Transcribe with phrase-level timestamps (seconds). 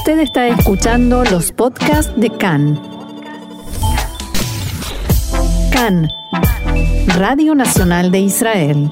[0.00, 2.80] Usted está escuchando los podcasts de CAN.
[5.70, 6.08] CAN,
[7.18, 8.90] Radio Nacional de Israel.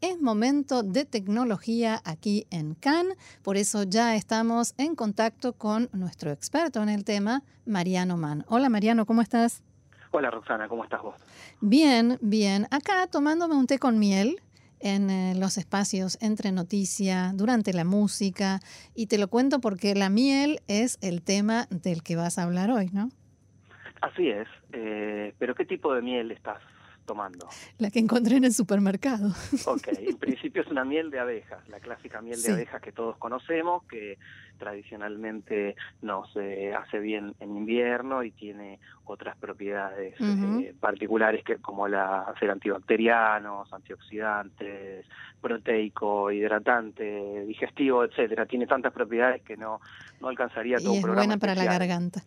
[0.00, 3.06] Es momento de tecnología aquí en CAN,
[3.44, 8.44] por eso ya estamos en contacto con nuestro experto en el tema, Mariano Mann.
[8.48, 9.62] Hola Mariano, ¿cómo estás?
[10.10, 11.14] Hola Roxana, ¿cómo estás vos?
[11.60, 12.66] Bien, bien.
[12.72, 14.40] Acá tomándome un té con miel
[14.80, 18.60] en eh, los espacios entre noticia, durante la música,
[18.94, 22.70] y te lo cuento porque la miel es el tema del que vas a hablar
[22.70, 23.08] hoy, ¿no?
[24.00, 26.60] Así es, eh, pero ¿qué tipo de miel estás
[27.06, 27.48] tomando?
[27.78, 29.30] La que encontré en el supermercado.
[29.66, 33.16] Ok, en principio es una miel de abejas, la clásica miel de abejas que todos
[33.16, 34.18] conocemos, que
[34.58, 41.88] tradicionalmente nos eh, hace bien en invierno y tiene otras propiedades eh, particulares que como
[41.88, 45.06] la ser antibacterianos, antioxidantes,
[45.40, 48.46] proteico, hidratante, digestivo, etcétera.
[48.46, 49.80] Tiene tantas propiedades que no,
[50.20, 51.22] no alcanzaría todo y un programa.
[51.22, 52.22] Es buena para la garganta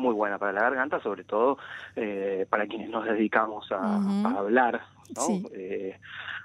[0.00, 1.58] muy buena para la garganta, sobre todo
[1.94, 3.96] eh, para quienes nos dedicamos a,
[4.36, 4.80] hablar,
[5.14, 5.48] ¿no?
[5.54, 5.98] Eh,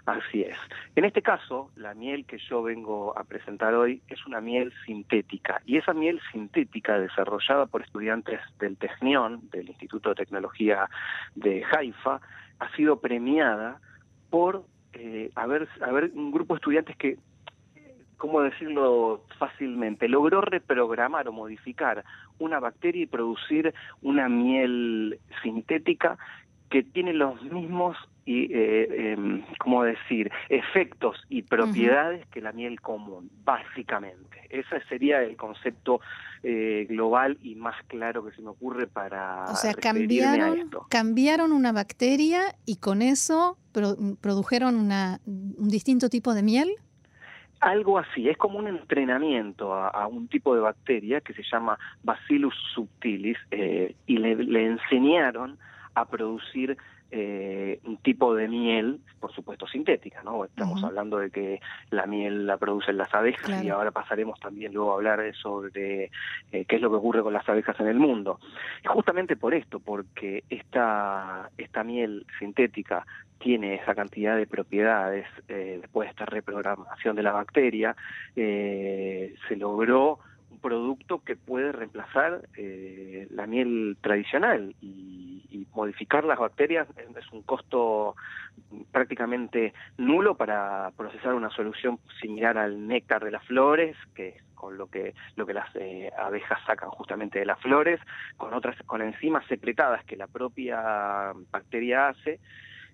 [0.05, 0.57] así es.
[0.95, 5.61] En este caso, la miel que yo vengo a presentar hoy es una miel sintética,
[5.65, 10.89] y esa miel sintética desarrollada por estudiantes del Technion, del Instituto de Tecnología
[11.35, 12.21] de Haifa,
[12.59, 13.79] ha sido premiada
[14.29, 17.17] por eh, haber, haber un grupo de estudiantes que
[18.17, 20.07] ¿cómo decirlo fácilmente?
[20.07, 22.03] Logró reprogramar o modificar
[22.39, 26.17] una bacteria y producir una miel sintética
[26.69, 32.81] que tiene los mismos y eh, em, cómo decir efectos y propiedades que la miel
[32.81, 34.47] común básicamente.
[34.49, 36.01] Ese sería el concepto
[36.41, 41.71] eh, global y más claro que se me ocurre para o sea cambiaron cambiaron una
[41.71, 43.57] bacteria y con eso
[44.21, 46.71] produjeron una, un distinto tipo de miel
[47.65, 52.53] algo así, es como un entrenamiento a, un tipo de bacteria que se llama Bacillus
[52.75, 55.57] subtilis eh, y le, enseñaron
[55.95, 56.77] a producir
[57.11, 60.43] eh, un tipo de miel, por supuesto sintética, ¿no?
[60.43, 61.61] Estamos hablando de que
[61.91, 66.11] la miel la producen las abejas y ahora pasaremos también luego a hablar sobre
[66.51, 68.39] eh, qué es lo que ocurre con las abejas en el mundo.
[68.83, 73.05] Y justamente por esto, porque esta, esta miel sintética
[73.37, 77.95] tiene esa cantidad de propiedades eh, después de esta reprogramación de la bacteria,
[78.35, 80.19] se logró
[80.55, 87.31] un producto que puede reemplazar eh, la miel tradicional y, y, modificar las bacterias es
[87.31, 88.15] un costo
[88.91, 94.77] prácticamente nulo para procesar una solución similar al néctar de las flores, que es con
[94.77, 97.99] lo que lo que las eh, abejas sacan justamente de las flores,
[98.37, 102.39] con otras con enzimas secretadas que la propia bacteria hace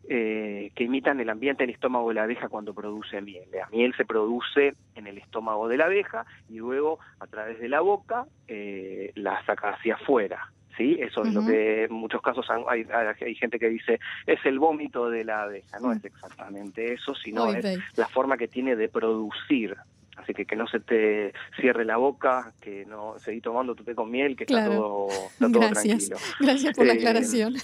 [0.07, 3.45] eh, que imitan el ambiente del estómago de la abeja cuando produce miel.
[3.53, 7.69] La miel se produce en el estómago de la abeja y luego a través de
[7.69, 10.51] la boca eh, la saca hacia afuera.
[10.77, 10.97] ¿sí?
[10.99, 15.09] Eso es lo que en muchos casos hay, hay, gente que dice es el vómito
[15.09, 15.79] de la abeja.
[15.79, 19.75] No es exactamente eso, sino es la forma que tiene de producir
[20.17, 23.95] Así que que no se te cierre la boca, que no seguí tomando tu té
[23.95, 25.07] con miel, que está todo,
[25.39, 26.09] Gracias.
[26.09, 26.17] tranquilo.
[26.39, 27.55] Gracias por la eh, aclaración.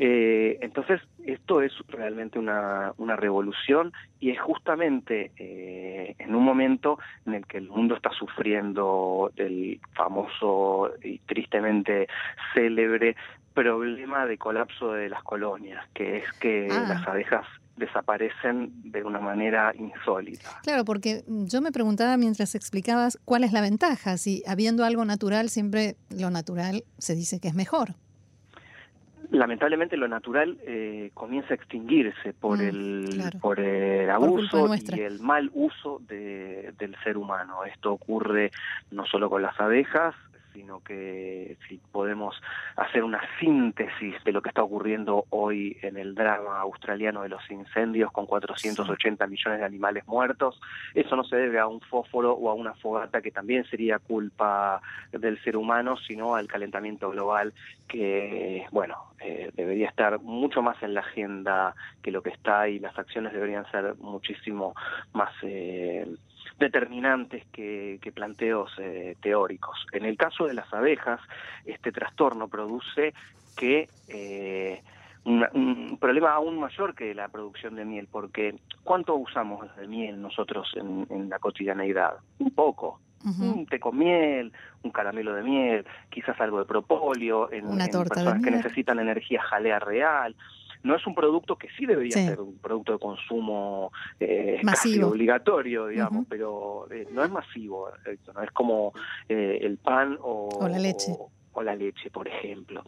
[0.00, 7.00] Eh, entonces, esto es realmente una, una revolución y es justamente eh, en un momento
[7.26, 12.06] en el que el mundo está sufriendo el famoso y tristemente
[12.54, 13.16] célebre
[13.54, 16.84] problema de colapso de las colonias, que es que ah.
[16.88, 17.44] las abejas
[17.78, 20.60] desaparecen de una manera insólita.
[20.62, 25.48] Claro, porque yo me preguntaba mientras explicabas cuál es la ventaja, si habiendo algo natural,
[25.48, 27.94] siempre lo natural se dice que es mejor.
[29.30, 35.20] Lamentablemente lo natural eh, comienza a extinguirse por, mm, el, por el abuso y el
[35.20, 37.64] mal uso de, del ser humano.
[37.64, 38.50] Esto ocurre
[38.90, 40.14] no solo con las abejas,
[40.58, 42.34] sino que si podemos
[42.74, 47.48] hacer una síntesis de lo que está ocurriendo hoy en el drama australiano de los
[47.48, 50.60] incendios con 480 millones de animales muertos,
[50.94, 54.82] eso no se debe a un fósforo o a una fogata que también sería culpa
[55.12, 57.52] del ser humano, sino al calentamiento global
[57.86, 62.80] que, bueno, eh, debería estar mucho más en la agenda que lo que está y
[62.80, 64.74] las acciones deberían ser muchísimo
[65.12, 66.04] más eh,
[66.58, 69.86] determinantes que, planteos eh, teóricos.
[69.92, 71.20] En el caso de las abejas,
[71.64, 73.12] este trastorno produce
[73.56, 74.82] que eh,
[75.24, 80.72] un, problema aún mayor que la producción de miel, porque ¿cuánto usamos de miel nosotros
[80.74, 82.14] en, la cotidianeidad?
[82.38, 83.00] Un poco.
[83.24, 84.52] Un té con miel,
[84.84, 89.42] un caramelo de miel, quizás algo de propóleo, en, Una torta personas que necesitan energía
[89.42, 90.36] jalea real
[90.82, 95.86] no es un producto que sí debería ser un producto de consumo eh, casi obligatorio,
[95.86, 97.90] digamos, pero eh, no es masivo,
[98.34, 98.92] no es como
[99.28, 101.12] eh, el pan o, la leche.
[101.52, 102.84] O, la leche, por ejemplo.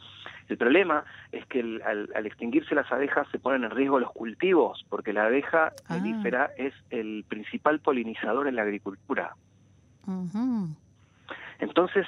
[0.48, 5.12] El problema es que al, extinguirse las abejas se ponen en riesgo los cultivos, porque
[5.12, 5.96] la abeja ah.
[5.96, 9.34] melífera es el principal polinizador en la agricultura.
[11.60, 12.06] Entonces,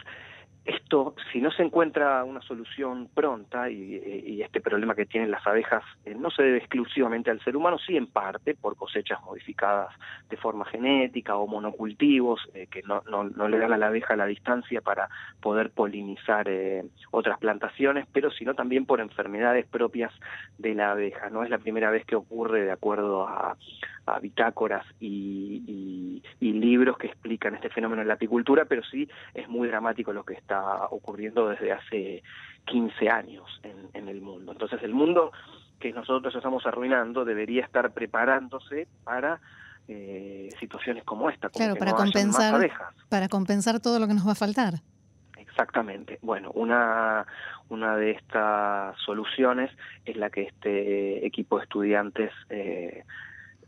[0.65, 5.83] esto, si no se encuentra una solución pronta y, este problema que tienen las abejas
[6.05, 9.95] eh, no se debe exclusivamente al ser humano, sí en parte por cosechas modificadas
[10.29, 13.03] de forma genética o monocultivos eh, que no,
[13.49, 15.09] le dan a la abeja la distancia para
[15.41, 20.13] poder polinizar eh, otras plantaciones, pero sino también por enfermedades propias
[20.59, 21.31] de la abeja.
[21.31, 23.57] No es la primera vez que ocurre de acuerdo a,
[24.21, 29.69] bitácoras y, y libros que explican este fenómeno en la apicultura, pero sí es muy
[29.69, 30.52] dramático lo que está
[30.91, 32.23] ocurriendo desde hace
[32.67, 34.53] 15 años en, el mundo.
[34.53, 35.33] Entonces el mundo
[35.79, 39.41] que nosotros estamos arruinando debería estar preparándose para
[39.89, 41.49] eh, situaciones como esta.
[41.49, 42.71] claro, para compensar,
[43.09, 44.75] para compensar todo lo que nos va a faltar.
[45.37, 46.19] Exactamente.
[46.23, 47.27] Bueno, una,
[47.69, 49.71] una de estas soluciones
[50.05, 53.05] es la que este equipo de estudiantes eh,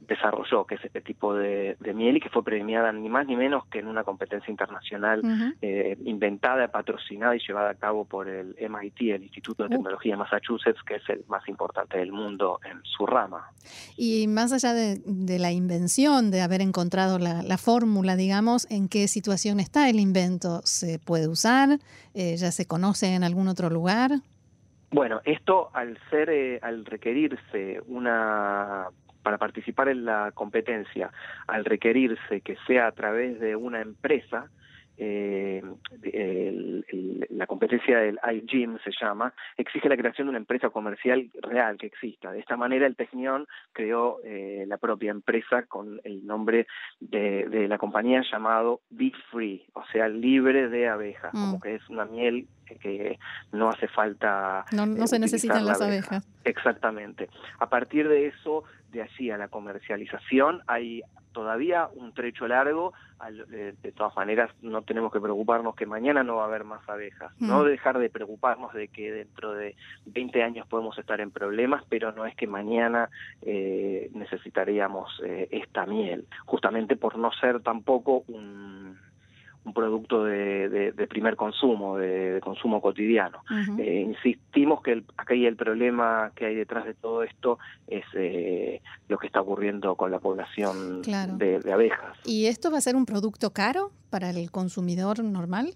[0.06, 3.66] desarrolló, que es este tipo de, miel y que fue premiada ni más ni menos
[3.66, 5.22] que en una competencia internacional
[5.62, 10.18] eh, inventada, patrocinada y llevada a cabo por el MIT, el Instituto de Tecnología de
[10.18, 13.50] Massachusetts, que es el más importante del mundo en su rama.
[13.96, 15.00] Y más allá de,
[15.38, 20.60] la invención, de haber encontrado la, fórmula, digamos, ¿en qué situación está el invento?
[20.64, 21.78] ¿Se puede usar?
[22.14, 24.10] Eh, ¿Ya se conoce en algún otro lugar?
[24.90, 28.86] Bueno, esto al ser, eh, al requerirse una
[29.24, 31.10] para participar en la competencia,
[31.48, 34.50] al requerirse que sea a través de una empresa,
[34.96, 35.62] eh,
[37.30, 41.86] la competencia del iGym se llama, exige la creación de una empresa comercial real que
[41.86, 42.30] exista.
[42.32, 46.66] De esta manera el Technion creó eh, la propia empresa con el nombre
[47.00, 51.60] de, la compañía llamado Be Free, o sea, libre de abejas, como mm.
[51.60, 53.18] que es una miel que
[53.52, 54.64] no hace falta.
[54.72, 56.26] No, no se necesitan las abejas.
[56.44, 57.28] Exactamente.
[57.58, 61.02] A partir de eso, de allí a la comercialización, hay
[61.34, 62.94] todavía un trecho largo.
[63.48, 67.32] De, todas maneras, no tenemos que preocuparnos que mañana no va a haber más abejas.
[67.38, 67.46] Mm.
[67.46, 69.76] No dejar de preocuparnos de que dentro de
[70.06, 73.08] 20 años podemos estar en problemas, pero no es que mañana
[73.40, 78.63] eh, necesitaríamos eh, esta miel, justamente por no ser tampoco un
[79.64, 83.42] un producto de, primer consumo, de, consumo cotidiano.
[83.78, 88.82] Eh, insistimos que el, hay el problema que hay detrás de todo esto es eh,
[89.08, 92.18] lo que está ocurriendo con la población de, abejas.
[92.24, 95.74] ¿Y esto va a ser un producto caro para el consumidor normal?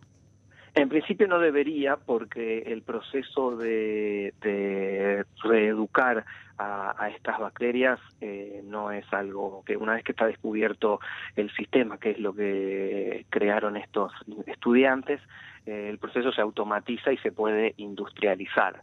[0.78, 4.32] En principio no debería porque el proceso de,
[5.42, 6.25] reeducar
[6.56, 11.00] a, estas bacterias eh, no es algo que una vez que está descubierto
[11.34, 14.12] el sistema, que es lo que crearon estos
[14.46, 15.20] estudiantes,
[15.66, 18.82] eh, el proceso se automatiza y se puede industrializar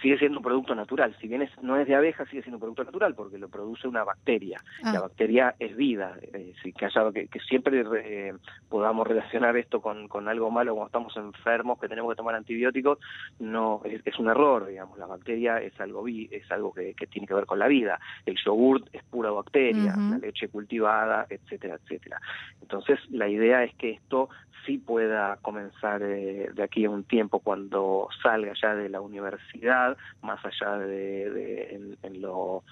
[0.00, 1.14] sigue siendo un producto natural.
[1.20, 4.04] Si bien no es de abeja, sigue siendo un producto natural porque lo produce una
[4.04, 4.60] bacteria.
[4.82, 5.00] La ah.
[5.00, 6.16] bacteria es vida.
[6.22, 8.34] Eh, que, haya, que, siempre eh,
[8.68, 12.98] podamos relacionar esto con, con, algo malo cuando estamos enfermos, que tenemos que tomar antibióticos,
[13.38, 14.98] no es, un error, digamos.
[14.98, 17.98] La bacteria es algo, es algo que, tiene que ver con la vida.
[18.26, 22.20] El yogurt es pura bacteria, la leche cultivada, etcétera, etcétera.
[22.60, 24.28] Entonces, la idea es que esto
[24.64, 29.81] sí pueda comenzar eh, de aquí a un tiempo cuando salga ya de la universidad,
[30.22, 32.62] más allá de, en, lo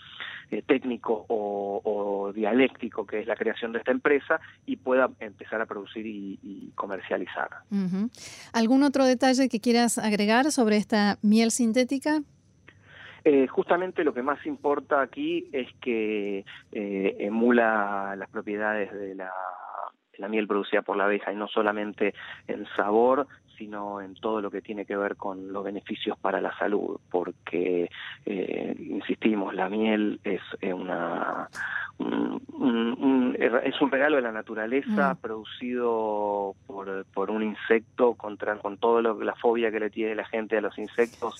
[0.51, 5.67] eh, técnico o, dialéctico que es la creación de esta empresa y pueda empezar a
[5.67, 7.49] producir y, comercializar.
[8.53, 12.21] ¿Algún otro detalle que quieras agregar sobre esta miel sintética?
[13.25, 19.31] Eh, justamente lo que más importa aquí es que emula las propiedades de la
[20.21, 22.15] la miel producida por la abeja y no solamente
[22.47, 23.27] en sabor,
[23.61, 27.91] sino en todo lo que tiene que ver con los beneficios para la salud, porque,
[28.25, 31.47] eh, insistimos, la miel es eh, una
[33.39, 35.17] es un regalo de la naturaleza mm.
[35.19, 40.25] producido por, por un insecto contra con todo lo la fobia que le tiene la
[40.25, 41.35] gente a los insectos.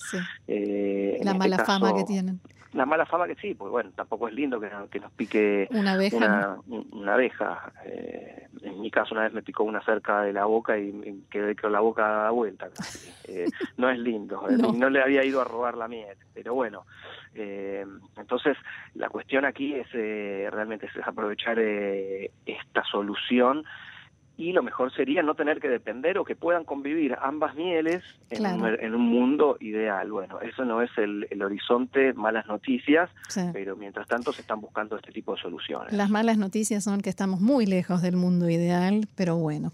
[0.47, 2.39] Eh, la mala este fama que tienen
[2.73, 5.95] la mala fama que sí, pues bueno, tampoco es lindo que, que nos pique una
[5.95, 6.59] abeja.
[6.67, 7.73] Una, abeja.
[7.85, 11.57] Eh, en mi caso una vez me picó una cerca de la boca y quedé
[11.57, 12.69] con la boca dada vuelta.
[13.25, 13.47] Eh,
[13.77, 14.73] no es lindo, no.
[14.73, 14.91] no.
[14.91, 16.85] le había ido a robar la miel, pero bueno.
[17.35, 17.85] Eh,
[18.17, 18.57] entonces,
[18.95, 23.65] la cuestión aquí es realmente es aprovechar esta solución
[24.41, 28.95] y lo mejor sería no tener que depender o que puedan convivir ambas mieles en,
[28.95, 30.11] un, mundo ideal.
[30.11, 33.11] Bueno, eso no es el, horizonte, malas noticias,
[33.53, 35.93] pero mientras tanto se están buscando este tipo de soluciones.
[35.93, 39.73] Las malas noticias son que estamos muy lejos del mundo ideal, pero bueno.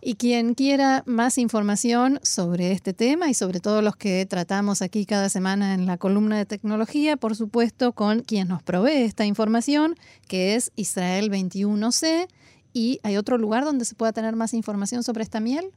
[0.00, 5.04] Y quien quiera más información sobre este tema y sobre todo los que tratamos aquí
[5.04, 9.94] cada semana en la columna de tecnología, por supuesto, con quien nos provee esta información,
[10.26, 12.28] que es Israel 21C
[12.76, 15.70] ¿Y hay otro lugar donde se pueda tener más información sobre esta miel?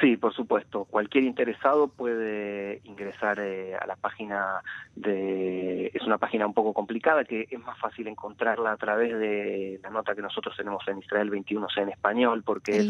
[0.00, 0.84] Sí, por supuesto.
[0.84, 4.60] Cualquier interesado puede ingresar eh, a la página
[4.96, 5.92] de...
[5.94, 9.90] Es una página un poco complicada que es más fácil encontrarla a través de la
[9.90, 12.84] nota que nosotros tenemos en Israel 21C en español, porque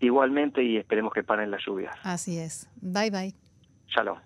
[0.00, 1.94] Igualmente, y esperemos que paren las lluvias.
[2.02, 2.68] Así es.
[2.80, 3.34] Bye bye.
[3.88, 4.18] Shalom.